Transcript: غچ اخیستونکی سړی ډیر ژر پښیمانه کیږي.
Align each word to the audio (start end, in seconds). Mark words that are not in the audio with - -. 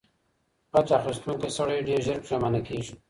غچ 0.73 0.89
اخیستونکی 0.99 1.49
سړی 1.57 1.79
ډیر 1.87 1.99
ژر 2.07 2.17
پښیمانه 2.23 2.59
کیږي. 2.67 2.93